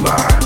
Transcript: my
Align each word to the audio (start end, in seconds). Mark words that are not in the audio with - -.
my 0.00 0.39